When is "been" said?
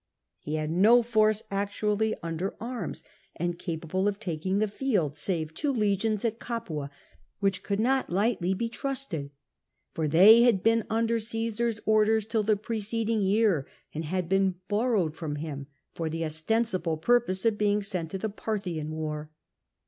10.63-10.85, 14.27-14.55